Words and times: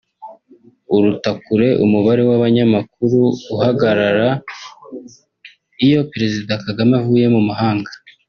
uruta 0.95 1.29
kure 1.43 1.69
umubare 1.85 2.21
w’abanyamakuru 2.29 3.21
uhagaragara 3.53 4.27
iyo 5.85 6.01
Président 6.11 6.59
Kagame 6.67 6.93
avuye 7.01 7.27
mu 7.35 7.41
mahanga 7.49 7.91